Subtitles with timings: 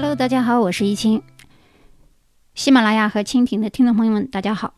[0.00, 1.22] Hello，大家好，我是易清。
[2.54, 4.72] 喜马拉雅和蜻蜓的听众朋友们，大家好。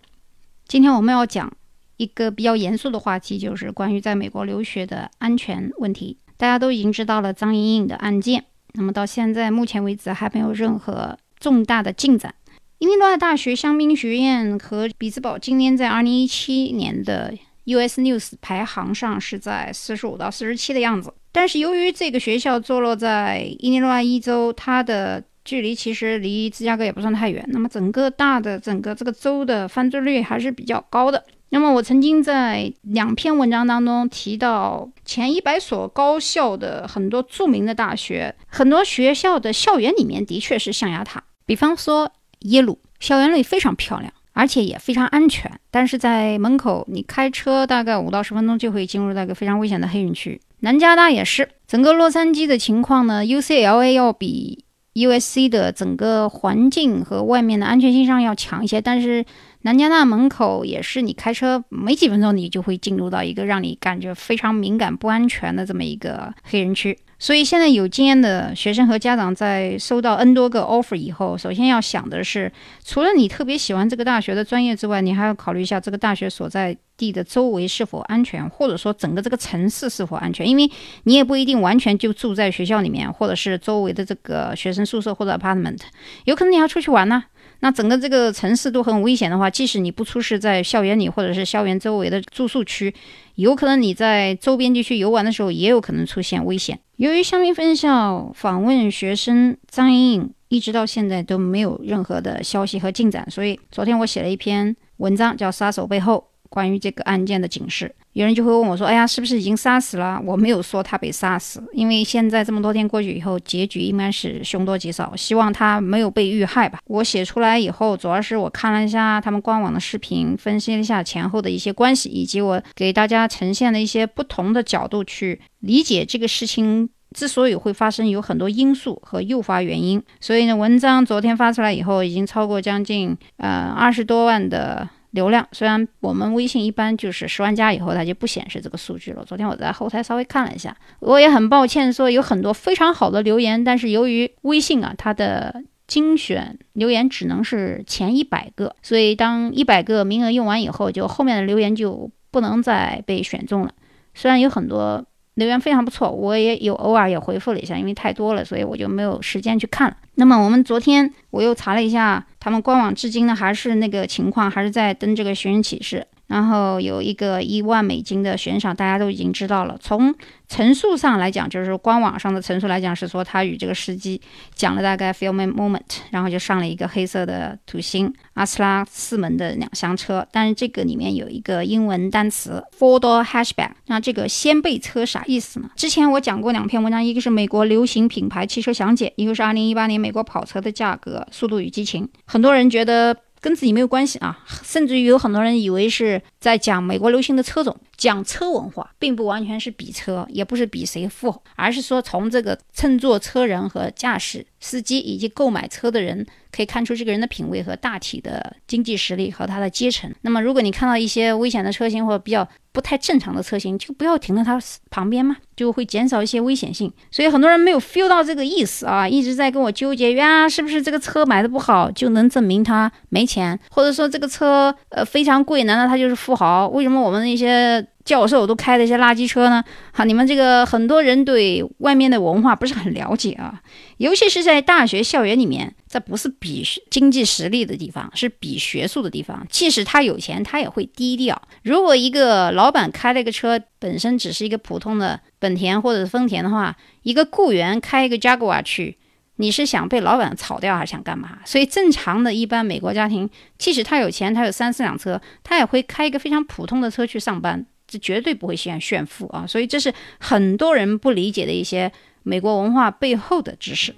[0.66, 1.52] 今天我们要讲
[1.96, 6.18] 一个比较严肃的话题，就是关于在美国留学的安全问题。
[6.36, 12.34] 大家都已经知道了张莹莹的案件，那么到现在目前为止还没有任何重大的进展。
[12.78, 17.32] 伊利诺伊大学香槟学院和比兹堡今年在2017年的
[17.66, 21.14] US News 排行上是在45到47的样子。
[21.32, 27.42] 但是由于这个学校坐落在伊利诺伊州，它的距离其实离芝加哥也不算太远。
[27.48, 31.24] 那么整个大的整个这个州的犯罪率还是比较高的。
[31.48, 41.24] 那么我曾经在两篇文章当中提到，前一百所高校的很多著名的大学，很多学校的校园里面的确是象牙塔。
[41.46, 42.10] 比方说
[42.40, 44.12] 耶鲁，校园里非常漂亮。
[44.34, 50.40] 而且也非常安全，但是在门口，你开车大概五到十分钟就会进入那个非常危险的黑人区。
[50.64, 59.24] 南加大也是，整个洛杉矶的情况呢，UCLA 要比 USC 的整个环境和外面的安全性上要强一些，但是
[59.62, 66.96] 南加大门口也是，你开车没几分钟，你就会进入到一个让你感觉非常敏感、不安全的这么一个黑人区。
[67.22, 72.50] 所以现在有经验的学生和家长在收到 N 多个 offer 以后，首先要想的是，
[72.84, 80.44] 除了你特别喜欢这个大学的专业之外，你还要考虑一下这个大学所在地的周围是否安全，或者说整个这个城市是否安全。
[80.48, 80.68] 因为
[81.04, 85.78] 你也不一定完全就住在学校里面，或者是周围的这个学生宿舍或者 apartment，
[86.24, 87.22] 有可能你要出去玩呢。
[87.62, 92.92] 那整个这个城市都很危险的话，即使你不出事在校园里或者是校园周围的住宿区，
[93.36, 96.76] 有可能你在周边地区游玩的时候也有可能出现危险。
[96.96, 106.26] 由于香槟分校访问学生张莹莹一直到现在都没有任何的消息和进展，所以昨天我写了一篇文章，叫《杀手背后》。
[106.52, 115.16] 关于这个案件的警示，有人就会问我说：“哎呀，是不是已经杀死了？”我没有说他被杀死，因为现在这么多天过去以后，结局应该是凶多吉少。
[115.16, 116.78] 希望他没有被遇害吧。
[116.88, 130.02] 我写出来以后，主要是我看了一下他们官网的视频，分析了一下前后的一些关系，以及我给大家呈现了一些不同的角度去理解这个事情之所以会发生，有很多因素和诱发原因。
[130.20, 134.86] 所以呢，文章昨天发出来以后，已经超过将近呃二十多万的。
[135.12, 139.24] 流量虽然我们微信一般就是十万加以后它就不显示这个数据了。
[139.24, 153.72] 昨天我在后台稍微看了一下，我也很抱歉说有很多非常好的留言，但是由于微信啊它的精选留言只能是前一百个，所以当一百个名额用完以后，就后面的留言就不能再被选中了。
[154.14, 155.06] 虽然有很多。
[155.34, 159.96] 留言非常不错，我也有偶尔也回复了一下，因为太多了，所以我就没有时间去看了。
[160.16, 166.06] 那么我们昨天我又查了一下，他们官网至今呢还是那个情况，还是在登这个寻人启事。
[166.32, 169.76] 然后有一个一万美金的悬赏，大家都已经知道了。
[169.78, 170.14] 从
[170.48, 174.18] 陈述上来讲，就是官网上的陈述来讲，是说他与这个司机
[174.54, 180.26] 讲了大概 few moment，然后就上了一个黑色的土星阿斯拉四门的两厢车。
[180.32, 185.68] 但是这个里面有一个英文单词 four door hatchback，那这个掀背车啥意思呢？
[185.76, 192.08] 之前我讲过两篇文章，一个是美国流行品牌汽车详解，一个是二零一八年美国跑车的价格，速度与激情。
[192.24, 193.14] 很多人觉得。
[193.42, 206.26] 跟自己没有关系啊，甚至于有很多人以为是在讲美国流行的车种，讲车文化，并不完全是比车，也不是比谁富，而是说从这个乘坐车人和驾驶司机以及购买车的人。
[206.54, 210.12] 可以看出这个人的品味和大体的经济实力和他的阶层。
[210.20, 216.92] 那么，如果你看到一些危险的车型或者比较不太正常的车型，就不要停在它旁边嘛，就会减少一些危险性。
[217.10, 226.68] 所以很多人没有 feel 到这个意思啊，一直在跟我纠结呀，是不是这个车买的不好就能证明他没钱，或者说这个车呃非常贵，难道他就是富豪？
[226.68, 227.86] 为什么我们那些？
[228.04, 229.62] 教授都开的一些垃圾车呢？
[229.92, 233.60] 哈，你们这个很多人对外面的文化不是很了解啊，
[233.98, 239.46] 尤其是在大学校园里面，这不是比经济实力的地方，是比学术的地方。
[239.48, 241.40] 即使他有钱，他也会低调。
[241.62, 248.98] 如果一个老板开了一个车，本身只是一个普通的本田或者是丰田的话，一个雇员开一个 Jaguar 去，
[249.36, 251.38] 你是想被老板炒掉还是想干嘛？
[251.44, 257.64] 所以正常的一般美国家庭，即使他有钱，他有三四辆车，他也会开一个非常普通的车去上班。
[257.92, 261.92] 是绝对不会炫炫富啊，所以这是很多人不理解的一些
[262.22, 263.94] 美国文化背后的知识。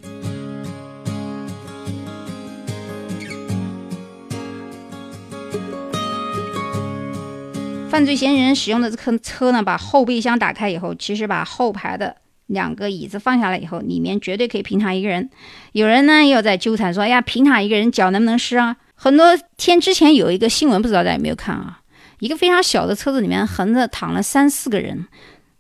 [7.89, 15.31] 犯罪嫌疑人使用的这颗车呢，把后备箱打开以后，其实把后排的两个椅子放下来以后，里面绝对可以平躺一个人。
[15.71, 21.79] 有人呢又在纠缠说：“哎呀，平躺一个人脚能不能湿啊？”很多天之前有一个新闻，不知道大家有没有看啊？
[22.19, 25.07] 一个非常小的车子里面横着躺了三四个人，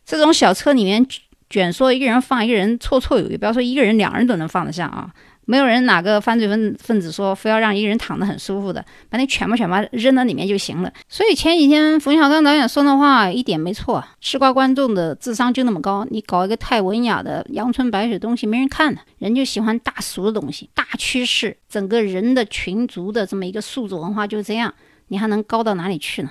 [0.05, 1.06] 这种小车里面
[1.51, 5.11] 卷缩一个人放一个人绰绰有余，不要说一个人，两人都能放得下啊。
[5.47, 10.91] 没有人哪个犯罪分分子说非要让一个人躺得很舒服的，把那全部全部扔到里面就行了。
[11.06, 20.71] 所以前几天冯小刚导演说的话一点没错，吃瓜观众的智商就那么高，你搞一个太文雅的阳春白雪东西没人看的，人就喜欢大俗的东西。
[20.73, 24.73] 大趋势，整个人的群族的这么一个素质文化就这样，
[25.14, 26.31] 你还能高到哪里去呢？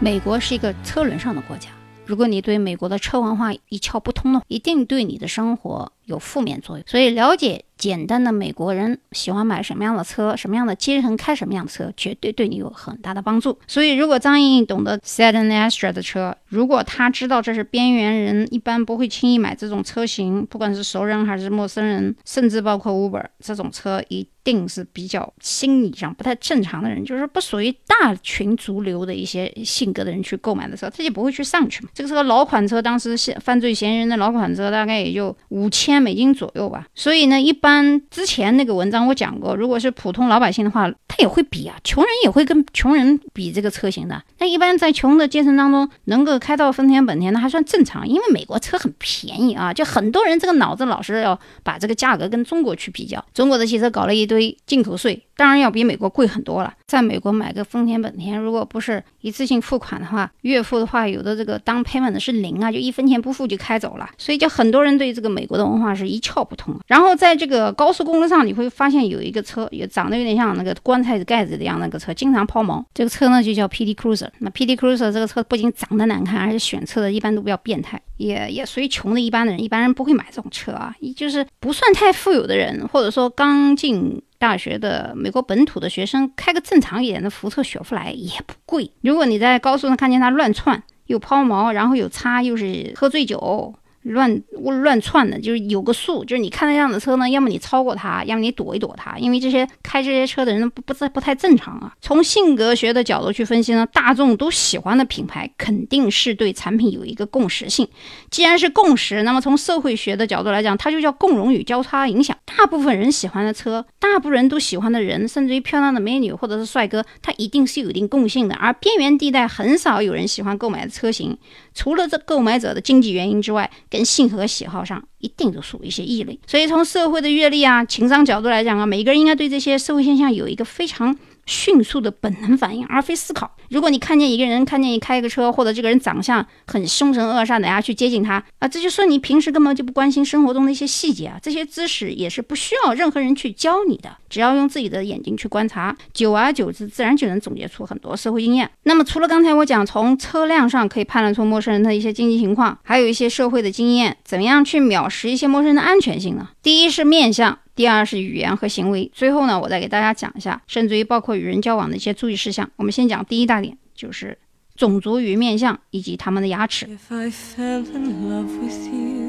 [0.00, 1.68] 美国是一个车轮上的国家，
[2.06, 6.84] 如果你对美国的车文化一窍不通呢，一定对你的生活有负面作用。
[6.88, 7.64] 所以了解。
[7.82, 13.58] 简单的美国人喜欢买什么样的车，什么样的阶层开什么样的车，绝对对你有很大的帮助。
[13.66, 31.90] 所以，如果张莹莹懂得 Sedan Astra 的车，如果他知道这是边缘人一般不会轻易买这种车型，不管是熟人还是陌生人，甚至包括 Uber 这种车，一定是比较心理上不太正常的人，就是不属于大群族流的一些性格的人去购买的车，他就不会去上去嘛。
[31.92, 36.86] 这个是个老款车，当时嫌犯罪嫌疑人的老款车，大概也就五千美金左右吧。
[36.94, 37.71] 所以呢，一般。
[38.10, 44.22] 之前那个文章我讲过，如果是普通老百姓的话，他也会比啊，穷人也会跟穷人比这个车型的。
[44.38, 55.22] 那一般在穷的阶层当中，能够开到丰田、本田，那还算正常，因为美国车很便宜啊，就很多人这个脑子老是要把这个价格跟中国去比较，中国的汽车搞了一堆进口税。
[55.34, 56.72] 当然要比美国贵很多了。
[56.86, 64.08] 在美国买个丰田、本田，如果不是一次性付款的话，月付的话，有的这个当 payment 的是零啊，就一分钱不付就开走了。
[64.18, 66.78] 所以就很多人对这个美国的文化是一窍不通。
[66.86, 72.82] 然后在这个个高速公路上，你会发现有一个车，也长得有点像那个棺材盖子的样那个车，经常抛锚。
[72.94, 74.28] 这个车呢就叫 PD Cruiser。
[74.38, 84.20] 那 PD Cruiser 这个车不仅长得难看，而且选车的一般都比较变态，也也属于穷的一般的人，一般人不会买这种车啊，就是不算太富有的人，或者说刚进。
[84.42, 88.90] 大学的美国本土的学生开个正常一点的福特雪佛兰也不贵。
[89.00, 93.72] 如果你在高速上看见他乱窜，又抛锚，然后有擦，又是喝醉酒。
[94.02, 94.42] 乱
[94.82, 101.94] 乱窜的，就是有个数，就是你看那样的车呢，要么你超过它，要么你躲一躲它，因为这些开这些车的人不不太不太正常啊。
[102.00, 107.86] 从性格学的角度去分析呢，大众都喜欢的品牌肯定是对产品有一个共识性。
[108.30, 112.36] 既然是共识，那么从社会学的角度来讲，它就叫共荣与交叉影响。
[112.44, 118.54] 大部分人喜欢的车，大部分人都喜欢的人，甚至于漂亮的美女或者是帅哥，它一定是有一定共性的。
[118.56, 121.38] 而边缘地带很少有人喜欢购买的车型，
[121.72, 123.70] 除了这购买者的经济原因之外。
[123.92, 131.14] 跟性格喜好上一定都属于一些异类，所以从社会的阅历啊、情商角度来讲啊，每一个人应该对这些社会现象有一个非常。
[131.46, 133.56] 迅速的本能反应，而非思考。
[133.70, 141.38] 如果你看见一个人，看见你开一个车，或者这个人长相很凶神恶煞的呀，去接近他啊，这就说你平时根本就不关心生活中的一些细节啊。
[141.42, 148.70] 这些知识也是不需要任何人去教你的，只要用自己的眼睛去观察，久而久之，自然就能总结出很多社会经验。
[148.84, 156.50] 那么，除了刚才我讲从车辆上可以判断出陌生人的一些经济情况，还有一些社会的经验，怎么样去藐视一些陌生人的安全性呢？
[156.62, 157.58] 第一是面相。
[157.74, 162.70] 第二是语言和行为，最后呢，我再给大家讲一下，甚至于包括与人交往的一些注意事项。
[162.76, 164.36] 我们先讲第一大点，就是
[164.76, 166.86] 种族与面相以及他们的牙齿。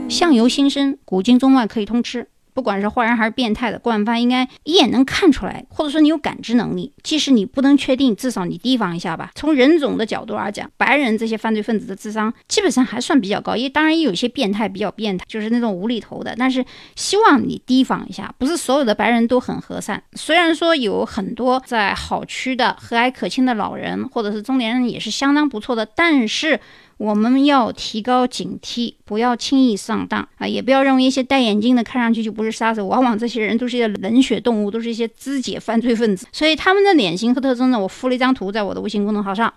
[0.09, 2.27] 相由心生，古今中外可以通吃。
[2.53, 6.93] 不管是坏人还是变态的，惯犯应该一眼能看出来，或者说你有感知能力。
[7.01, 9.31] 即使你不能确定，至少你提防一下吧。
[9.35, 16.35] 从人种的角度而讲，白人这些犯罪分子的智商基本上还算比较高，也当然也有些变态比较变态，就是那种无厘头的。
[16.37, 16.63] 但是
[16.95, 20.01] 希望你提防一下，不是所有的白人都很和善。
[20.13, 26.59] 虽然说有很多在好区的和蔼可亲的老人或者是中年人也是相当不错的，但是。
[26.97, 30.47] 我们要提高警惕，不要轻易上当啊！
[30.47, 36.27] 也不要认为一些戴眼镜的看上去就不是杀手，往往这些人都是一些冷血动物，都是一些肢解犯罪分子。
[36.31, 39.53] 所以他们的脸型和特征呢，我附了一张图在我的微信公众号上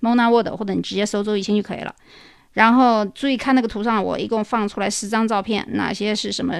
[0.00, 1.94] ，Mona Word，或者你直接搜周一清就可以了。
[2.52, 6.54] 然后注意看那个图上，我一共放出来十张照片，哪些是什么？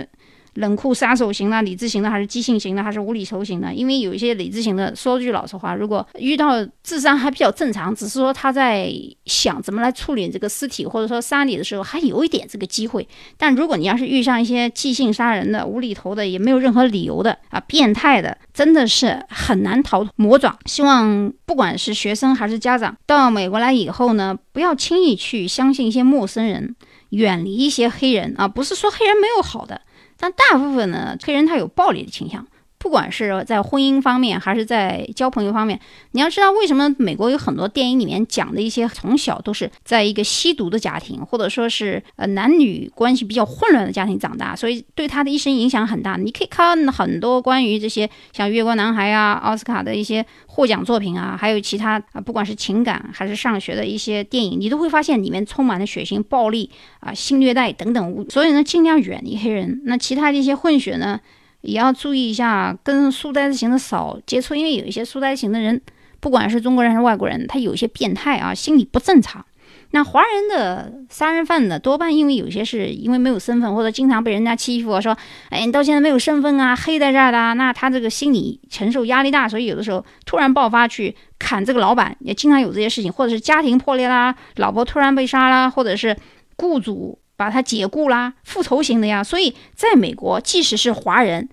[0.54, 3.72] 冷酷杀手型的、理智型的，还是激性型的，还是无厘头型的？
[3.72, 8.92] 因为有一些理智型的，说句老实话，如果遇到智商还比较正常，只是说他在
[9.26, 13.06] 想怎么来处理这个尸体，或者说杀你的时候，还有一点这个机会。
[13.36, 20.56] 但如果你要是遇上一些即兴杀人的、无厘头的，也没有任何理由的啊，变态的，真的是很难逃魔爪。
[20.66, 26.76] 希望不管是学生还是家长，到美国来以后呢，不要轻易去相信一些陌生人，
[27.10, 28.46] 远离一些黑人啊。
[28.46, 29.80] 不是说黑人没有好的。
[30.24, 32.46] 但大部分呢，黑人他有暴力的倾向，
[32.84, 46.18] 不管是在婚姻方面，还是在交朋友方面，你要知道为什么美国有很多电影里面讲的一些从小都是在一个吸毒的家庭，或者说是呃男女关系比较混乱的家庭长大，所以对他的一生影响很大。
[46.18, 58.26] 你可以看很多关于这些像《月光男孩》啊、奥斯卡的一些获奖作品啊，还有其他啊，不管是情感还是上学的一些电影，你都会发现里面充满了血腥、暴力啊、性虐待等等。
[58.28, 59.80] 所以呢，尽量远离黑人。
[59.86, 61.18] 那其他的一些混血呢？
[61.64, 65.80] 也要注意一下，跟书呆子型的少接触，因为有一些书呆子型的人，
[66.20, 69.44] 不管是中国人还是外国人，他有些变态啊，心理不正常。
[69.90, 75.16] 那华人的杀人犯呢，多半因为有些是因为没有身份，或者经常被人家欺负，说，
[75.50, 86.16] 哎，你到现在没有身份啊，黑在这儿的，那他这个心理承受压力大，所以有的时候突然爆发去砍这个老板，也经常有这些事情，或者是家庭破裂啦，老婆突然被杀啦，或者是
[86.56, 87.18] 雇主。
[87.36, 89.22] 把他解雇啦，复仇型的呀。
[89.22, 91.48] 所以，在美国，即使是华人，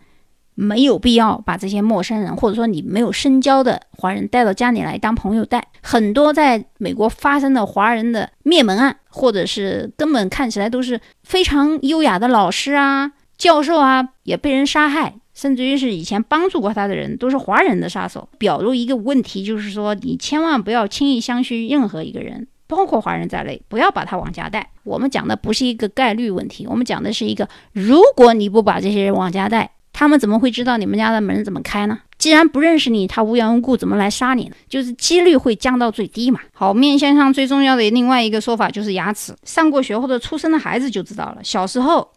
[0.55, 5.67] 没有必要把这些陌生人，或者说你没有深交的华人带到家里来当朋友带。
[5.81, 18.29] 很多在美国发生的华人的灭门案，或者是根本看起来都是非常优雅的老师啊、教授啊，也被人杀害，甚至于是以前帮助过他的人都是华人的杀手。
[18.37, 22.47] 表露一个问题，就是说你千万不要轻易相信任何一个人。
[22.71, 24.65] 包括华人在内，不要把他往家带。
[24.83, 31.99] 我们讲的不是一个概率问题，我们讲的是一个，如果你不把这些人往家带，他们怎么会知道你们家的门怎么开呢？
[32.17, 34.55] 既然不认识你，他无缘无故怎么来杀你呢？
[34.69, 36.39] 就是几率会降到最低嘛。
[36.53, 39.35] 好，面相上最重要的另外一个说法就是牙齿。
[39.43, 41.39] 上过学或者出生的孩子就知道了。
[41.43, 42.09] 小时候，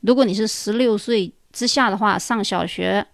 [0.00, 3.06] 如果你是十六岁之下的话，上小学、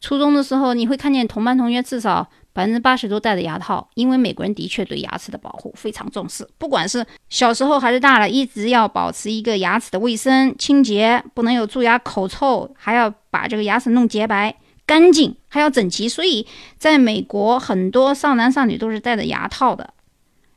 [0.00, 2.28] 初中的时候，你会看见同班同学至少。
[2.52, 14.54] 百分之八十都戴着牙套，因为美国人的确对牙齿的保护非常重视，不管是小时候还是大了，一直要保持一个牙齿的卫生清洁，不能有蛀牙、口臭，还要把这个牙齿弄洁白
[14.84, 16.08] 干净，还要整齐。
[16.08, 16.44] 所以，
[16.76, 19.94] 在美国，很多少男少女都是戴着牙套的。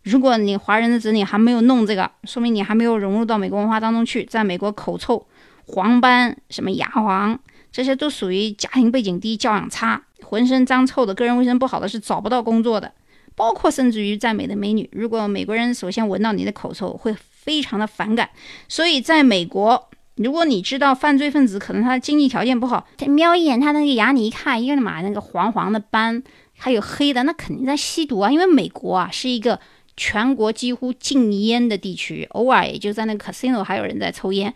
[0.01, 4.25] 如果你华人的子女还没有弄这个，说明你还没有融入到美国文化当中去。
[4.25, 5.25] 在美国，口臭、
[5.67, 7.39] 黄斑、什么牙黄，
[7.73, 10.01] 这些都属于家庭背景低、教养差。
[10.23, 12.93] 浑身脏臭的、个人卫生不好的是找不到工作的，
[13.35, 14.89] 包括甚至于在美的美女。
[14.93, 18.29] 如果美国人首先闻到你的口臭，会非常的反感。
[18.69, 26.23] 所以在美国，如果你知道犯罪分子可能他的经济条件不好，他瞄一眼他那个牙，你一看，一个嘛那个黄黄的斑，
[26.57, 28.31] 还有黑的，那肯定在吸毒啊。
[28.31, 29.59] 因为美国啊是一个
[29.97, 34.53] 全国几乎禁烟的地区，偶尔也就在那个 casino 还有人在抽烟，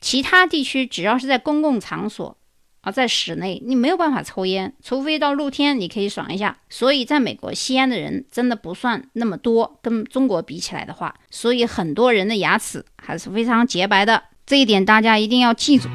[0.00, 2.36] 其他地区只要是在公共场所。
[2.82, 6.56] 啊，在室内你没有办法抽烟，除非到露天你可以爽一下。
[6.68, 15.88] 所以，在美国吸烟的人真的不算那么多，跟中国比起来的话，所以很多人的牙齿还是非常洁白的，这一点大家一定要记住。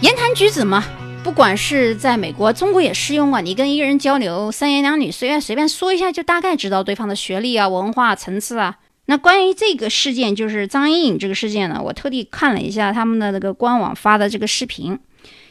[0.00, 0.82] 言谈举止嘛，
[1.22, 3.42] 不管是在美国、中国也适用啊。
[3.42, 8.78] 你跟一个人交流，三言两语，随便随便说一下，就大概知道对方的学历啊、文化层次啊。
[9.06, 14.98] 那关于这个事件，就是张颖颖这个事件呢，我特地看了一下他们的那个官网发的这个视频。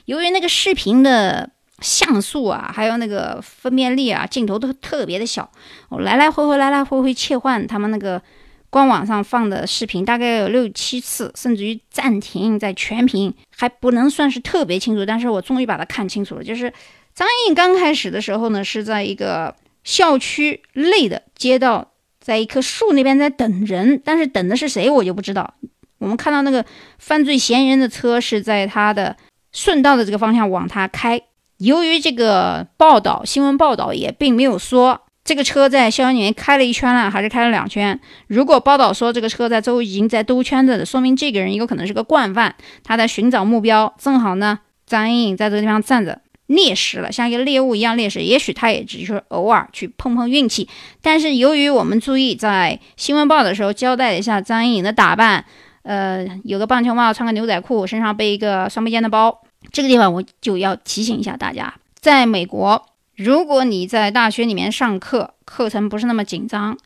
[0.06, 5.52] 由于那个视频的像素啊，还有那个分辨率啊，镜头都特别的小，
[5.90, 8.22] 我来来回回来来回回切换他们那个
[8.70, 15.06] 官网上放的视频，大概有六七次，甚至于暂停在全屏，还不能算是特别清楚。
[15.06, 16.72] 但是我终于把它看清楚了，就是
[17.14, 19.54] 张颖颖刚开始的时候呢，是在一个
[19.84, 21.91] 校区内的街道。
[22.22, 25.56] 在一棵树那边在等人，但是等的是谁我就不知道。
[25.98, 26.64] 我们看到那个
[27.00, 29.18] 犯罪嫌疑人的车是在他的
[29.52, 31.20] 顺道的这个方向往他开。
[31.58, 38.00] 由于这个报道，新闻报道也并没有说这个车在校园里面开了一圈了，还是开了两圈。
[38.28, 43.94] 如果报道说这个车在周围已经在兜圈子了，说明这个人有可能是个惯犯，他在寻找目标。
[44.00, 46.20] 正好呢，张莹莹在这个地方站着。
[46.52, 48.22] 猎食了，像一个猎物一样猎食。
[48.22, 50.68] 也许他也只是偶尔去碰碰运气，
[51.02, 55.46] 但是由于我们注意在新闻报的时候交代了一下张颖颖的打扮，
[55.84, 59.42] 呃，有个棒球帽，穿个牛仔裤，身上背一个双背肩的包。
[59.72, 62.84] 这个地方我就要提醒一下大家，在美国，
[63.16, 66.78] 如果你在大学里面上课，课程不是那么紧张，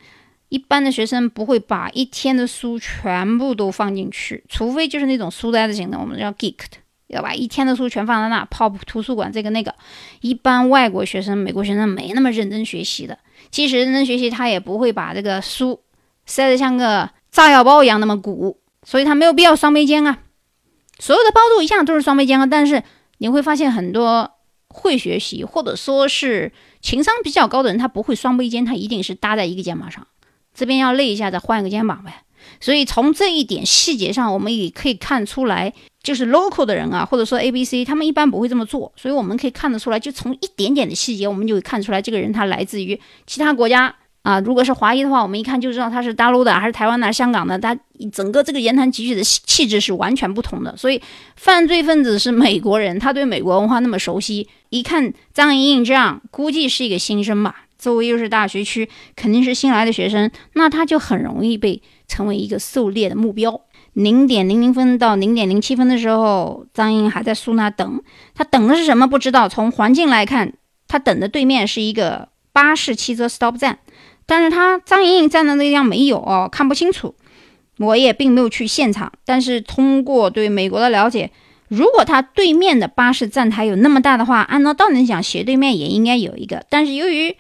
[0.50, 6.78] 一般的学生不会把一天的书全部都放进去，除非就是那种书呆子型的，我们叫 geek 的。
[7.16, 9.74] 要把一天的书全放在那，泡图书馆这个那个。
[10.22, 13.18] 一般外国学生、美国学生没那么认真学习的，
[13.50, 15.82] 即使认真学习，他也不会把这个书
[16.26, 20.20] 塞得像个炸药包一样那么鼓，所以他没有必要双背肩啊。
[21.00, 22.46] 所有的包都一样，都是双背肩啊。
[22.46, 22.84] 但是
[23.18, 24.32] 你会发现很多
[24.70, 30.08] 会学习或者说是情商比较高的人，他不会双背肩，他一定是搭在一个肩膀上。
[30.54, 32.24] 这边要累一下，再换一个肩膀呗。
[32.60, 35.74] 所以从这一点细节上，我们也可以看出来。
[36.06, 44.40] 就是 local 的人啊，或者说 A B C，他们一般不会这么做，所以我们可以看得出来，就从一点点的细节，我们就会看出来这个人他来自于其他国家啊。
[44.42, 47.76] 如果是华裔的话，我们一看就知道他是大陆的，还是台湾的，香港的，他
[48.14, 50.78] 整个这个言谈举止的气质是完全不同的。
[50.78, 51.02] 所以
[51.36, 63.60] 犯罪分子是美国人，他对美国文化那么熟悉，一看张莹莹这样，估计是一个新生吧，周围又是大学区，肯定是新来的学生，那他就很容易被成为一个狩猎的目标。
[63.96, 68.02] 零点零零分到零点零七分的时候，张英还在树那等。
[68.34, 69.08] 他等的是什么？
[69.08, 69.48] 不知道。
[69.48, 70.52] 从环境来看，
[70.86, 73.80] 他等的对面是一个巴士汽车 stop 站，
[74.26, 77.16] 但是他张莹莹站的那个地方没有哦，看不清楚。
[77.78, 81.32] 我也并没有去现场，但是通过对美国的了解，
[81.70, 86.66] 如果他对面的巴士站台有那么大的话，按照道理讲，斜对面也应该有一个。
[86.70, 87.36] 但是由于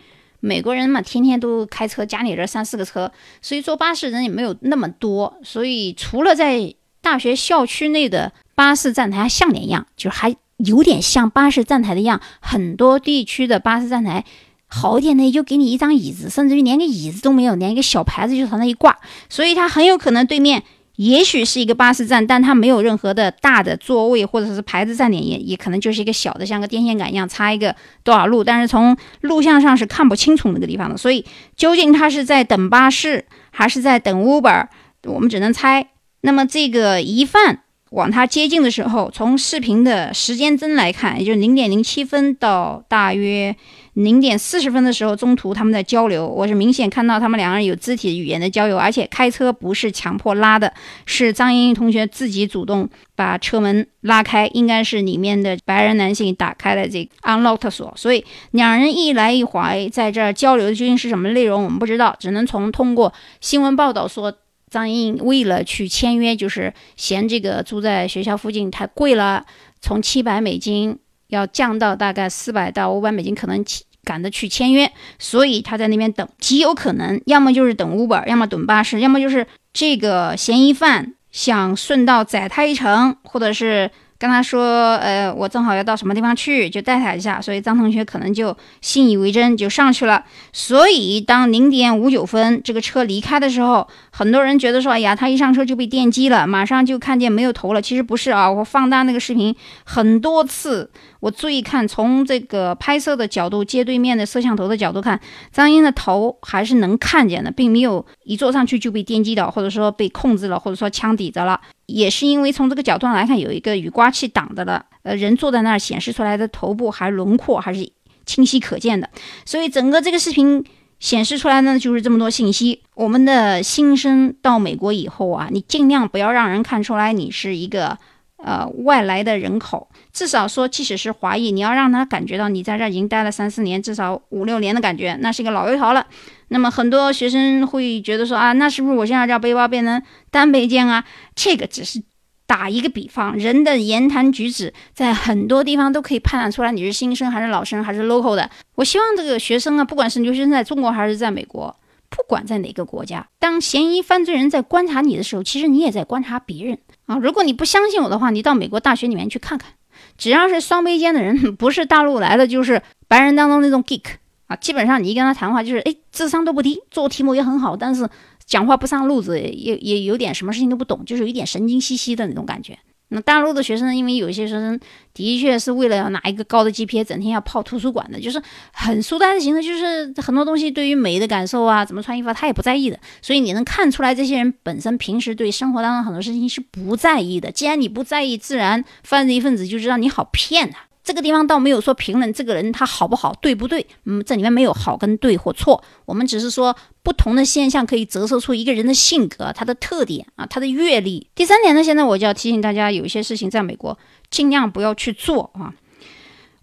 [0.45, 3.11] 美国人嘛，天天都开车，家里人三四个车，
[3.41, 5.39] 所以坐巴士人也没有那么多。
[5.43, 12.21] 所以除了在大学校区内的巴士站台像点样，就还有点像巴士站台的样。
[12.39, 14.23] 很多地区的巴士站台
[14.67, 18.97] 好一点的，就给你一张椅子，甚至于连个椅子都没有，连一个小牌子就从那一挂。
[19.27, 20.63] 所以它很有可能对面。
[20.95, 30.95] 也许是一个巴士站，但它没有任何的大的座位或者是牌子站点，也也可能就是一个小的，像个电线杆一样插一个多少路，但是从录像上是看不清楚那个地方的。
[30.95, 31.25] 所以
[31.55, 34.67] 究竟他是在等巴士还是在等 Uber，
[35.03, 35.87] 我们只能猜。
[36.21, 37.59] 那么这个疑犯
[37.95, 43.55] 往他接近的时候，从视频的时间针来看，也就是零点零七分到大约。
[43.93, 50.73] 零点四十分的时候，中途他们在交流，我是明显看到他们两个人有肢体语言的交流，而且开车不是强迫拉的，
[51.05, 58.21] 是张莹莹同学自己主动把车门拉开，应该是里面的白人男性打开了这个 unlock 锁，所以
[58.51, 64.33] 两人一来一回在这儿交流的究竟是什么内容，我们不知道，只能从通过新闻报道说，
[64.75, 69.45] 张英为了去签约，就是嫌这个住在学校附近太贵了，
[69.79, 70.99] 从七百美金。
[71.29, 73.65] 要降到大概四百到五百美金，可能
[74.03, 83.89] 赶着去签约，所以他在那边等，极有可能要么就是等 Uber，要么等巴士，要么就是这个嫌疑犯想顺道载他一程，或者是。
[84.17, 87.41] 跟他说，呃，我正好要到什么地方去，就带他一下。
[87.41, 90.23] 所以张同学可能就信以为真，就上去了。
[90.53, 97.81] 所以当零点五九分这个车离开的时候，很多人觉得说，哎呀，他一上车就被电击了，马上就看见没有头了。
[97.81, 100.89] 其实不是啊，我放大那个视频很多次，
[101.25, 105.19] 我注意看，从这个拍摄的角度，街对面的摄像头的角度看，
[105.51, 111.59] 张英的头还是能看见的，并没有一坐上去就被电击倒，或者说被控制了，或者说枪抵着了。
[111.87, 117.91] 也是因为从这个角度上来看，有一个雨刮器挡着了，呃，人坐在那儿显示出来的头部还轮廓还是
[118.27, 119.09] 清晰可见的，
[119.45, 120.63] 所以整个这个视频
[120.99, 122.83] 显示出来呢，就是这么多信息。
[122.93, 127.97] 我们的新生到美国以后啊，你尽量不要让人看出来你是一个。
[128.37, 136.07] 呃，外来的人口，至少说，即使是华裔，你要让他感觉到你在这儿已经待了三四年，至少五六年的感觉，那是一个老油条了。
[136.47, 140.01] 那么很多学生会觉得说啊，那是不是我现在要背包变成
[140.31, 141.03] 单背肩啊？
[141.35, 142.01] 这个只是
[142.47, 148.49] 打一个比方，人的言谈举止在很多地方都可以判断出来你是新生还是老生还是 local 的。
[148.75, 151.75] 我希望这个学生啊，不管是留学生在中国还是在美国。
[152.07, 157.17] 不管在哪个国家，当嫌疑犯罪人在观察你的时候，其实你也在观察别人啊。
[157.17, 159.71] 如果你不相信我的话，你到美国大学里面去看看，
[160.17, 164.03] 只要是双背肩的人， 不是大陆来的，就是白人当中那种 geek
[164.47, 168.07] 啊，基本上你一跟他谈话，就是哎，智商都不低，做题目也很好，但是
[168.45, 172.77] 讲话不上路子，也也有点什么事情都不懂，就是有一点神经兮兮的那种感觉。
[173.09, 174.79] 那大陆的学生，因为有些学生
[175.13, 178.41] 的确是为了要拿一个高的 GPA，整天要泡图书馆的，就是
[178.73, 182.99] 很书呆子型的，就是很多东西对于美的感受啊，怎么穿衣服他也不在意的。
[183.21, 187.51] 所以你能看出来，这些人本身平时对生活当中很多事情是不在意的。
[187.51, 190.87] 既然你不在意，自然犯罪分子就知道你好骗啊。
[191.05, 193.85] 这个地方倒没有说评论这个人他好不好，对不对？
[194.05, 201.29] 嗯，这里面没有好跟对或错，我们只是说不同的现象可以折射出一个人的性格、他的特点啊、他的阅历。
[201.35, 203.95] 第三点呢，现在我就要提醒大家，有一些事情在美国
[204.31, 205.71] 尽量不要去做啊。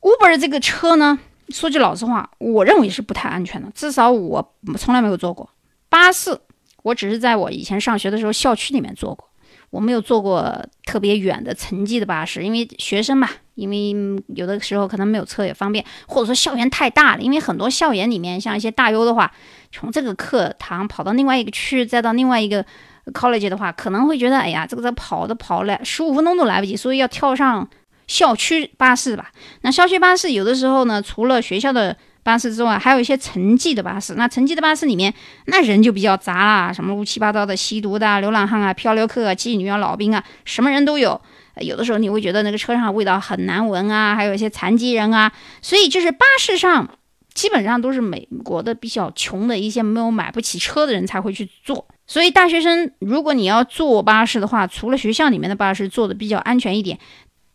[0.00, 1.16] Uber 这个车呢，
[1.50, 5.48] 说句老实话，我认为是不太安全的，至少我从来没有坐过。
[5.88, 6.37] 巴士，
[6.83, 9.28] 我只是在我以前上学的时候校区里面坐过。
[9.70, 13.94] 我没有坐过特别远的城际的巴士，因为学生嘛，因为
[14.34, 17.22] 有的时候可能没有车也方便，或者说校园太大了。
[17.22, 19.30] 因为很多校园里面，像一些大优的话，
[19.70, 22.64] 从这个课堂跑到另外一个区，再到另外一个
[23.12, 27.68] college 的话，可能会觉得，哎呀，这个在跑都跑了十五分钟都来不及，所以要跳上
[28.06, 29.30] 校区巴士吧。
[29.60, 34.14] 那校区巴士有的时候呢，除了学校的巴士之外，还有一些城际的巴士。
[34.14, 35.12] 那城际的巴士里面，
[35.46, 41.20] 那人就比较杂啦，什么乌七八糟的吸毒的、流浪汉啊、漂流客啊、妓女啊、老兵啊，什么人都有。
[41.60, 45.32] 有的时候你会觉得那个车上味道很难闻啊，还有一些残疾人啊。
[45.60, 46.98] 所以就是巴士上
[47.34, 51.86] 基本上都是美国的比较穷的一些没有买不起车的人才会去坐。
[52.06, 56.98] 所以大学生如果你要坐巴士的话，除了学校里面的巴士坐的比较安全一点，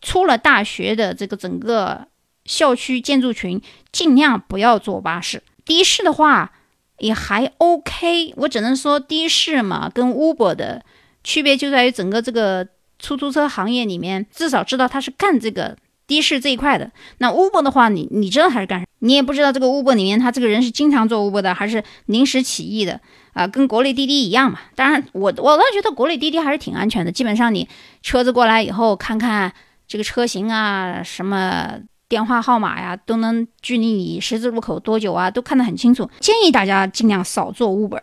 [0.00, 2.08] 出了大学的这个整个。
[2.44, 3.60] 校区建筑群
[3.92, 6.50] 尽量不要坐巴士，的士的话
[6.96, 8.32] 也还 OK。
[8.36, 10.82] 我只能说的士嘛，跟 Uber 的
[11.22, 12.66] 区别就在于整个这个
[12.98, 16.90] 出租车行业里面，至少知道他是干这个的士这一块的。
[17.18, 18.86] 那 Uber 的话，你你知道他是干啥？
[19.00, 23.00] 你也不知道这个 Uber 里面他这个人是经常做 Uber 的，还是临时起意的
[23.32, 23.46] 啊？
[23.46, 24.58] 跟国内滴滴一样嘛。
[24.74, 27.12] 当然，我我倒觉得国内滴滴还是挺安全的。
[27.12, 27.68] 基本上你
[28.02, 29.52] 车子过来以后，看看
[29.86, 31.78] 这个车型啊，什么。
[32.08, 36.08] 电话号码呀，都能距离你十字路口多久啊，都看得很清楚。
[36.20, 38.00] 建议大家尽量少坐 Uber，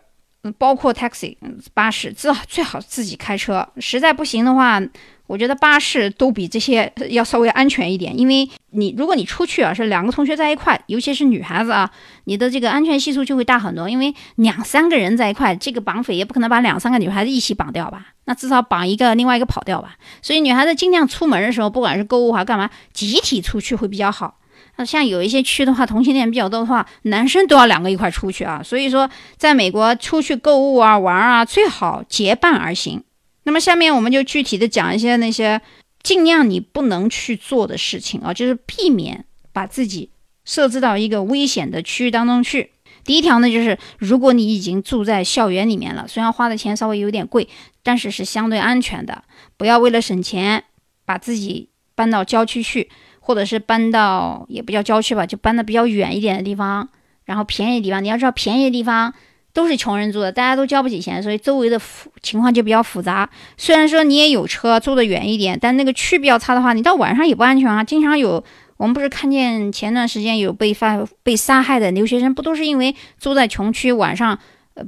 [0.52, 1.36] 包括 taxi，
[1.74, 3.66] 巴士，最好最好自己开车。
[3.78, 4.80] 实在不行的话。
[5.28, 11.90] 我觉得巴士都比这些 要稍微安全一点，因为你如果你出去啊是两个同学在一块，尤其是女孩子啊，
[12.26, 13.90] 你的这个安全系数就会大很多。
[13.90, 18.06] 因为两三个人在一块，这个绑匪也不可能把两三个女孩子一起绑掉吧？
[18.26, 19.96] 那至少绑一个，另外一个跑掉吧。
[20.22, 24.38] 所以女孩子尽量出门的时候，不管是购物还干嘛，集体出去会比较好。
[24.76, 28.62] 那像有一些区的话，同性恋比较多的话，男生都要两个一块出去啊。
[28.62, 33.02] 所以说，在美国出去购物啊玩啊，最好结伴而行。
[33.44, 35.60] 那么下面我们就具体的讲一些那些
[36.02, 40.10] 尽量你不能去做的事情啊，就是避免把自己
[40.44, 42.70] 设置到一个危险的区域当中去。
[43.04, 47.48] 第一条呢，就是如果你已经住在校园里面了，虽然花的钱稍微有点贵，
[47.84, 49.22] 但是是相对安全的。
[49.56, 50.64] 不要为了省钱
[51.04, 52.90] 把自己搬到郊区去，
[53.26, 56.88] 或者是搬到也不叫郊区吧，就搬到比较远一点的地方，
[57.24, 58.04] 然后便宜的地方。
[58.04, 59.12] 你要知道，便宜的地方。
[59.52, 61.80] 都是穷人住的，大家都交不起钱，所以周围的
[62.20, 63.26] 情况就比较复杂。
[63.56, 67.82] 虽然说你也有车，住得远一点，但那个区比较差的话，你到晚上也不安全啊。
[67.82, 68.44] 经常有
[68.76, 74.38] 我们不是看见前段时间有被发被杀害的留学生，不都是因为住在穷区，晚上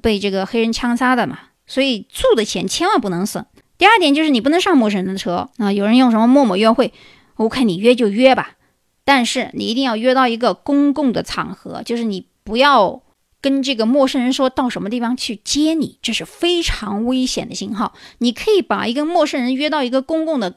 [0.03, 1.39] 被这个黑人枪杀的嘛？
[1.67, 3.43] 所以住的钱千万不能省。
[3.79, 5.73] 第二点就是你不能上陌生人的车啊。
[5.73, 6.93] 有人用什么陌陌约会
[7.39, 8.53] ，OK，你约就约吧，
[9.05, 13.03] 但是你一定要约到一个公共的场合，就是你不要。
[13.41, 17.95] 跟这个陌生人说到什么地方去接你，这是非常危险的信号。
[18.19, 20.57] 你可以把一个陌生人约到一个公共的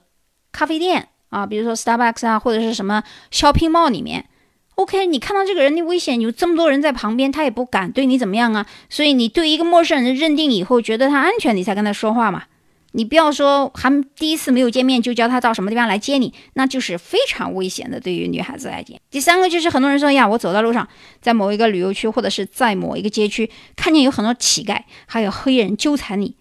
[0.51, 4.25] 咖啡店啊，比如说 Starbucks 啊，或者是什么 shopping mall 里面。
[4.73, 8.65] OK，你看到这个人的危险，有这么多人在旁边，他也不敢对你怎么样啊。
[8.89, 12.45] 所以你对一个陌生人认定以后，觉得他安全，你才跟他说话嘛。
[12.93, 17.99] 你不要说还第一次没有见面就叫他到什么地方来接你，那就是非常危险的。
[17.99, 20.87] 对于女孩子来讲，第三个就是很多人说呀，我走在路上，
[21.21, 26.35] 在某一个旅游区或者是在某一个街区，看见有很多乞丐，还有黑人纠缠你，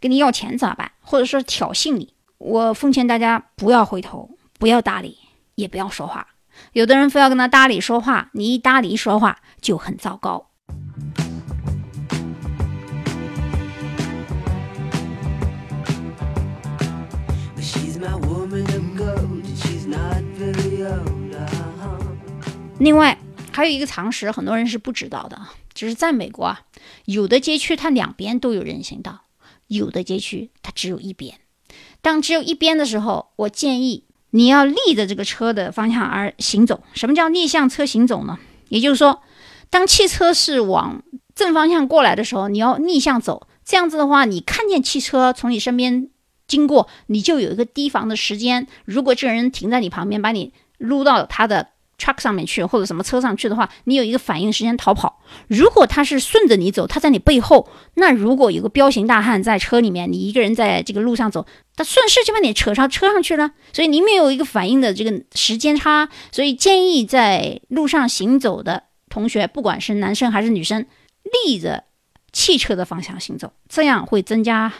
[0.00, 0.92] 跟你要钱咋办？
[1.00, 5.18] 或者说挑衅你，我奉劝大家不要回头，不要搭理，
[5.56, 6.28] 也不要说话。
[6.72, 10.48] 有的人非要跟他搭理说话，你一搭理一说话就很糟糕。
[22.78, 23.18] 另外
[23.52, 25.40] 还有一个常识，很多人是不知道的，
[25.72, 26.60] 就是在美国啊，
[27.06, 29.22] 有的街区它两边都有人行道，
[29.66, 31.38] 有的街区它只有一边。
[32.02, 36.82] 当只有一边的时候，我建议你要逆着这个车的方向而行走。
[36.92, 38.38] 什么叫逆向车行走呢？
[38.68, 39.22] 也就是说，
[39.70, 41.02] 当汽车是往
[41.34, 43.48] 正方向过来的时候，你要逆向走。
[43.64, 46.10] 这样子的话，你看见汽车从你身边
[46.46, 48.66] 经过，你就有一个提防的时间。
[48.84, 51.70] 如果这人停在你旁边，把你撸到他的。
[51.98, 55.20] Truck 上面去或者什么车上去的话，你有一个反应时间逃跑。
[55.48, 63.52] 如果他是顺着你走，他在你背后，那如果有个彪形大汉在车里面，你一个人在这个路上走，他顺势就把你扯上车上去了。
[63.72, 70.86] 所以你没有一个反应的这个时间差，所以建议在路上行走的同学，不管是男生还是女生，
[71.46, 71.84] 逆着
[72.32, 74.72] 汽车的方向行走，这样会增加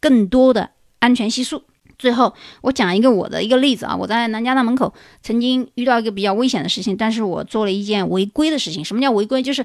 [0.00, 1.62] 更多的安全系数。
[1.98, 8.84] 最后，我讲一个我的一个例子啊，我在南加大门口曾经遇到一个比较危险的事情，但是我做了一件违规的事情。
[8.84, 9.42] 什么叫违规？
[9.42, 9.64] 就是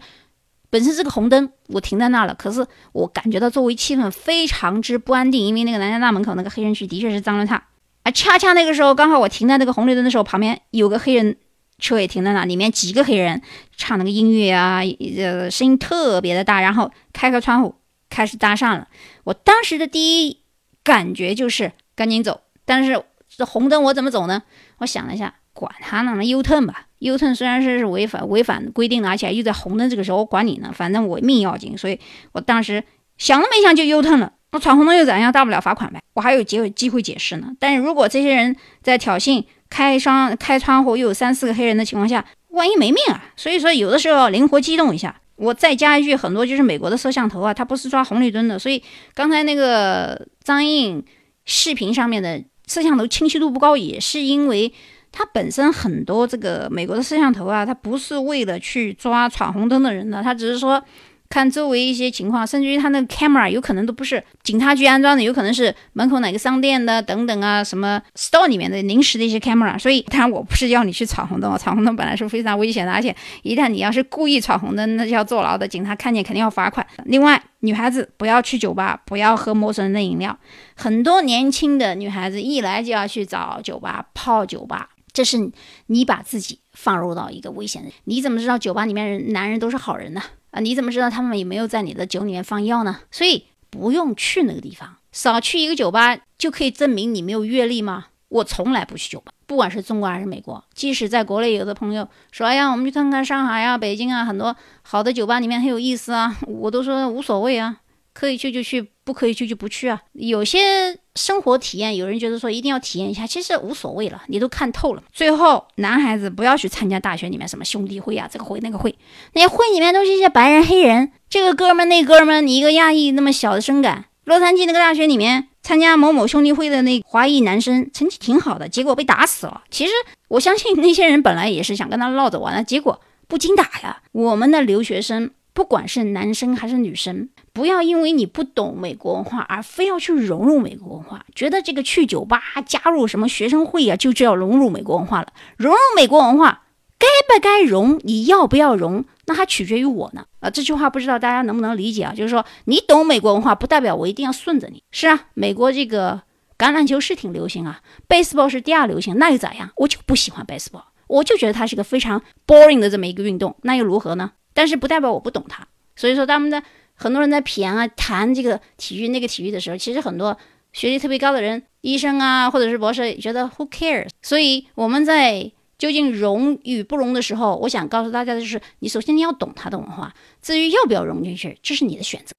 [0.69, 7.63] 本身这个红灯我停在那了，可是我感觉到周围气氛非常之不安定，因为那个南加大门口那个黑人区的确是脏乱差。
[8.03, 11.35] 而恰恰那个时候，刚好我停在那个红绿灯的时候，旁边有个黑人
[11.79, 13.41] 车也停在那，里面几个黑人
[13.75, 14.81] 唱那个音乐啊，
[15.17, 17.75] 呃，声音特别的大，然后开个窗户
[18.09, 18.87] 开始搭讪了。
[19.23, 20.37] 我当时的第一
[20.83, 21.71] 感觉就是。
[21.99, 22.39] 赶紧走！
[22.63, 24.41] 但是这红灯我怎么走呢？
[24.77, 31.99] 我想了一下，管他呢，那 U turn 吧，U turn 虽然是是违反违反规定的，而且又在红灯这个时候，我管你呢，反正我命要紧，所以
[32.31, 32.81] 我当时
[33.17, 34.31] 想都没想就 U turn 了。
[34.53, 35.29] 那闯红灯又怎样？
[35.29, 37.49] 大不了罚款呗，我还有机会机会解释呢。
[37.59, 43.25] 但是如果这些人在挑衅、开窗开窗户，又有三四个黑人的情况下，万一没命啊！
[43.35, 45.19] 所以说有的时候要灵活机动一下。
[45.35, 48.83] 我再加一句，很多就是美国的摄像头啊，它不是抓红绿灯的，所以
[49.13, 51.01] 刚才那个张印
[51.49, 54.71] 视频上面的摄像头清晰度不高，也是因为
[55.11, 60.81] 它本身很多这个美国的摄像头啊，它不是为了去抓闯红灯的人的，它只是说。
[61.29, 69.77] 看周围一些情况，甚至于他那个 camera 有可能都不是警察局安装的，有可能是门口哪个商店的等等啊，什么 store 里面的临时的一些 camera。
[69.77, 76.85] 所以，当然我不是要你去闯红灯，闯红灯本来是非常危险的，而且一旦你要是故意闯红灯，那就要坐牢的，警察看见肯定要罚款。
[77.05, 80.35] 另外，女孩子不要去酒吧，不要喝陌生人的饮料。
[80.75, 85.51] 很多年轻的女孩子一来就要去找酒吧泡酒吧，这是
[85.85, 87.91] 你把自己放入到一个危险的。
[88.05, 90.21] 你怎么知道酒吧里面人男人都是好人呢？
[90.51, 93.01] 啊你怎么知道他们有没有在你的酒里面放药呢？
[93.11, 98.07] 所以不用去那个地方，少去一个酒吧就可以证明你没有阅历吗？
[98.29, 107.77] 我从来不去酒吧，不管是中国还是美国，即使在国内，有的朋友说：“哎呀，我们去看看上海啊、北京啊，很多好的酒吧里面很有意思啊。”我都说无所谓啊。
[108.19, 110.01] 可以去就去，不可以去就不去啊。
[110.11, 115.01] 有些生活体验，有人觉得说一定要体验一下，其实无所谓了，你都看透了。
[115.13, 118.93] 最后，男孩子不要去参加大学里面什么兄弟会啊，这个会那个会，
[119.35, 129.63] 那些会里面都是一些白人黑人，这个哥们那哥们，你一个亚裔那么小的身感，洛杉矶那个大学里面参加某某兄弟会的那华裔男生成绩挺好的，结果被打死了。
[129.71, 129.93] 其实
[130.27, 134.01] 我相信那些人本来也是想跟他闹着玩的，结果不经打呀。
[134.11, 135.31] 我们的留学生。
[135.51, 137.27] 不管是男生还是女生，
[137.59, 145.27] 不要因为你不懂美国文化而非要去融入美国文化，觉得这个去酒吧加入什么学生会啊，就就要融入美国文化了。
[145.57, 146.63] 融入美国文化
[146.97, 150.23] 该不该融，你要不要融，那还取决于我呢。
[150.39, 152.13] 啊，这句话不知道大家能不能理解啊？
[152.15, 154.81] 就是说你懂美国文化，不代表我一定要顺着你。
[154.91, 156.21] 是啊，美国这个
[156.57, 159.69] 橄榄球是挺流行啊，baseball 是第二流行，那又咋样？
[159.75, 164.31] 我就不喜欢 baseball，我就觉得它是个非常 boring 的这么一个运动，那又如何呢？
[164.53, 165.67] 但是不代表我不懂它，
[165.97, 166.63] 所以说他们的
[167.01, 170.37] 很多人在谝啊谈这个体育那个体育的时候，其实很多
[170.73, 174.09] 学历特别高的人，医生啊或者是博士，觉得 who cares？
[174.21, 182.33] 所以我们在究竟融与不融的时候，我想告诉大家的就是，你首先你要懂它的文化，至于要不要融进去，这是你的选择。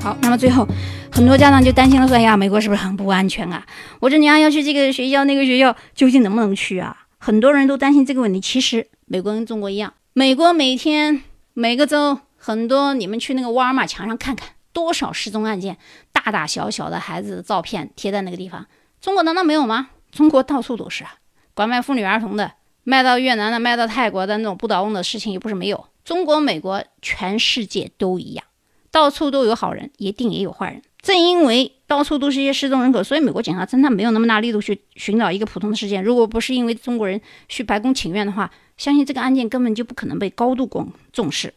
[0.00, 0.66] 好，那么最后
[1.12, 3.64] 很多家长就担心了，说哎呀，美国是不是很不安全啊？
[4.00, 6.96] 我这娘要去这个学校那个学校，究竟能不能去啊？
[7.18, 8.40] 很多人都担心这个问题。
[8.40, 11.22] 其实美国跟中国一样，美国每天
[11.52, 15.76] 每个州很多，你们去那个沃尔玛墙上看看，多少失踪案件，
[16.12, 18.66] 大大小小的孩子的照片贴在那个地方。
[19.02, 19.90] 中国难道没有吗？
[20.10, 21.16] 中国到处都是啊，
[21.52, 22.52] 拐卖妇女儿童的，
[22.84, 25.88] 卖到越南的，卖到泰国的那种不倒翁的事情也不是没有。
[26.02, 28.46] 中国、美国，全世界都一样，
[28.90, 30.80] 到处都有好人，一定也有坏人。
[31.02, 36.02] 正因为到处都是一些失踪人口，所以美国警察侦探没有那么大力度去寻找一个普通的事件。
[36.02, 41.52] 如果不是因为中国人去白宫请愿的话，相信这个案件根本就不可能被高度广重视。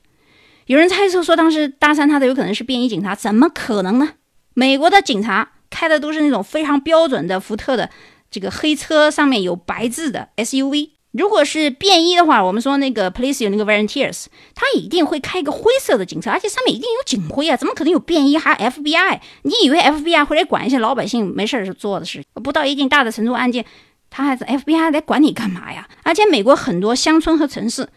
[0.65, 4.13] 有人猜测说，当时搭讪他的有可能是便衣警察，怎么可能呢？
[4.55, 7.89] 美国的警察开的都是那种非常标准的福特的
[8.31, 10.89] 这个黑车，上面有白字的 SUV。
[11.17, 19.19] 如果是便衣的话，我们说那个 police 有那个 volunteers，他一定会开一个灰色的警车，而且上面一定有警徽啊，怎么可能有便衣还 FBI？
[19.43, 22.23] 你以为 FBI 会来管一些老百姓没事儿做的事？
[22.43, 23.65] 不到一定大的程度案件，
[24.09, 25.87] 他还是 FBI 来管你干嘛呀？
[26.03, 27.87] 而且美国很多乡村和城市，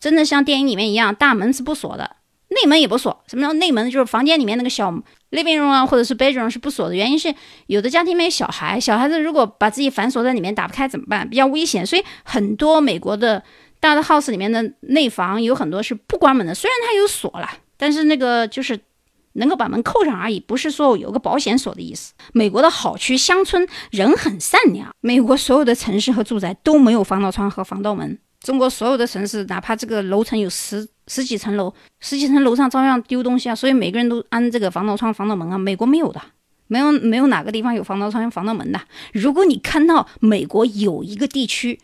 [0.00, 2.16] 真的像电影里面一样，大门是不锁的。
[2.54, 3.90] 内门也不锁，什么叫内门？
[3.90, 4.90] 就是房间里面那个小
[5.30, 6.94] living room 啊，或者是 bedroom 是不锁的。
[6.94, 7.34] 原因是
[7.66, 11.28] 有的家庭里面有小孩，小孩子如果把自己反锁在里面打不开怎么办？
[11.28, 11.84] 比较危险。
[11.84, 13.42] 所以很多美国的
[13.80, 18.78] 大的 house 里面的内房有很多是不关门的，虽然它有锁了，但是那个就是
[19.34, 22.14] 能够把门扣上而已，不是说有个保险锁的意思。
[22.32, 28.18] 美国的好区乡村人很善良，美国所有的城市和住宅都没有防盗窗和防盗门。
[28.44, 35.56] 中国所有的城市，哪怕这个楼层有十十几层楼，十几层楼上照样丢东西啊，所以每个人都安这个防盗窗、防盗门啊。
[35.56, 36.20] 美国没有的，
[36.66, 38.78] 没有没有哪个地方有防盗窗、防盗门的。
[39.14, 41.80] 如果你看到美国有一个地区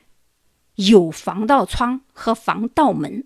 [0.75, 3.25] 有防盗窗和防盗门，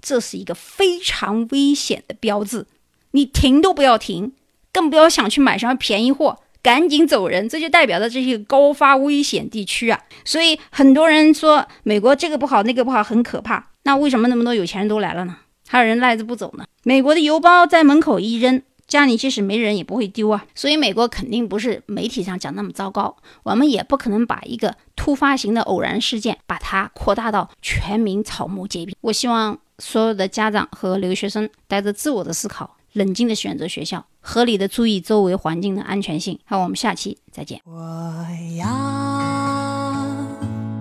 [0.00, 2.66] 这是一个非常危险的标志，
[3.10, 4.32] 你停都不要停，
[4.72, 6.38] 更不要想去买什么便宜货。
[6.62, 10.00] 赶紧走人，这就代表着这些高发危险地区啊！
[10.24, 13.70] 所以很多人说美国这个不好那个不好，很可怕。
[13.84, 15.36] 那为什么那么多有钱人都来了呢？
[15.66, 16.64] 还有人赖着不走呢？
[16.82, 20.44] 美国的邮包在门口一扔，家里即使没人也不会丢啊。
[20.54, 28.94] 所以美国肯定不是媒体上讲那么糟糕，我们也不可能把一个突发型的偶然事件把它扩大到全民草木皆兵。
[29.00, 36.38] 我希望所有的家长和留学生带着自我的思考，冷静的选择学校，合理的注意周围环境的安全性。
[36.44, 37.60] 好，我们下期再见。
[37.64, 38.26] 我
[38.58, 38.66] 要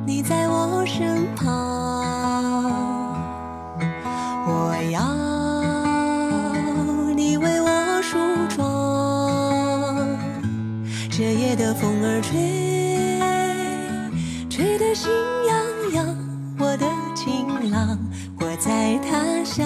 [0.05, 1.47] 你在我身旁，
[4.45, 5.01] 我要
[7.15, 8.17] 你为我梳
[8.55, 8.59] 妆。
[11.09, 12.37] 这夜的风儿吹，
[14.49, 15.09] 吹得心
[15.47, 15.57] 痒
[15.93, 16.15] 痒。
[16.59, 17.97] 我的情郎，
[18.39, 19.65] 我在他乡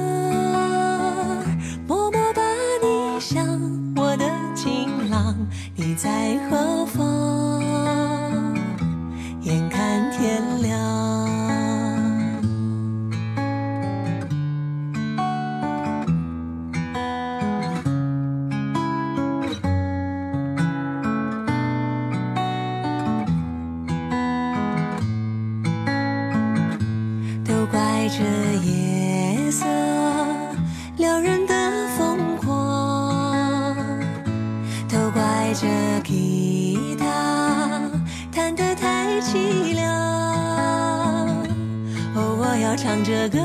[42.83, 43.37] 唱着歌，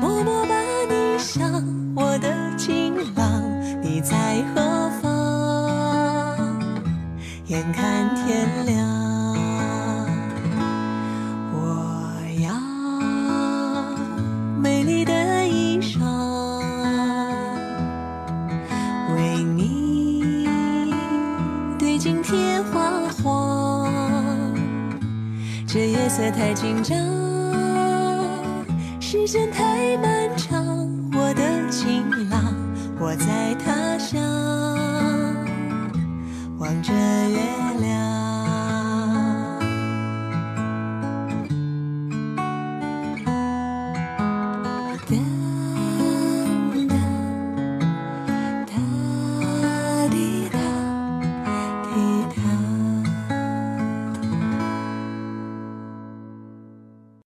[0.00, 3.44] 默默把你想，我的情郎，
[3.80, 6.58] 你在何方？
[7.46, 8.91] 眼看天亮。
[26.14, 26.94] 色太紧张，
[29.00, 30.62] 时间太漫长。
[31.14, 32.54] 我的情郎，
[33.00, 34.20] 我在他乡
[36.58, 37.71] 望着月。